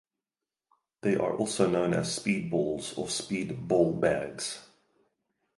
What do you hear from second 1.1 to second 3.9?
are also known as speedballs or speed